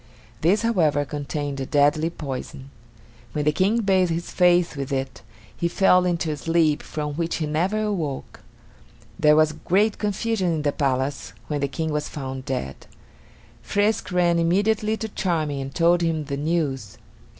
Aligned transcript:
This, 0.41 0.63
however, 0.63 1.05
contained 1.05 1.59
a 1.59 1.65
deadly 1.67 2.09
poison. 2.09 2.71
When 3.33 3.45
the 3.45 3.51
King 3.51 3.81
bathed 3.81 4.09
his 4.09 4.31
face 4.31 4.75
with 4.75 4.91
it, 4.91 5.21
he 5.55 5.67
fell 5.67 6.05
into 6.07 6.31
a 6.31 6.37
sleep 6.37 6.81
from 6.81 7.13
which 7.13 7.35
he 7.35 7.45
never 7.45 7.83
awoke. 7.83 8.39
There 9.19 9.35
was 9.35 9.53
great 9.53 9.99
confusion 9.99 10.51
in 10.53 10.61
the 10.63 10.71
palace 10.71 11.33
when 11.49 11.61
the 11.61 11.67
King 11.67 11.91
was 11.91 12.09
found 12.09 12.45
dead. 12.45 12.87
Frisk 13.61 14.11
ran 14.11 14.39
immediately 14.39 14.97
to 14.97 15.07
Charming 15.07 15.61
and 15.61 15.75
told 15.75 16.01
him 16.01 16.23
the 16.25 16.37
news. 16.37 16.97